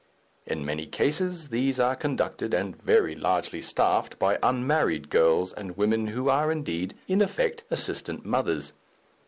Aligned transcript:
In 0.47 0.65
many 0.65 0.87
cases 0.87 1.49
these 1.49 1.79
are 1.79 1.95
conducted 1.95 2.55
and 2.55 2.75
very 2.75 3.13
largely 3.15 3.61
staffed 3.61 4.17
by 4.17 4.39
unmarried 4.41 5.11
girls 5.11 5.53
and 5.53 5.77
women 5.77 6.07
who 6.07 6.27
are 6.27 6.51
indeed, 6.51 6.95
in 7.07 7.21
effect, 7.21 7.61
assistant 7.69 8.25
mothers. 8.25 8.73